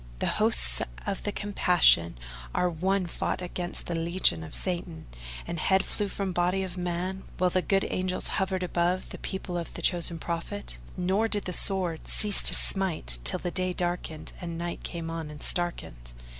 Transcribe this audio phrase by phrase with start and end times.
[0.17, 2.17] The hosts of the Compassion
[2.55, 5.05] are One fought against the legions of Satan;
[5.45, 9.59] and head flew from body of man, while the good Angels hovered above the people
[9.59, 14.33] of the Chosen Prophet, nor did the sword cease to smite till the day darkened
[14.41, 16.13] and night came on and starkened.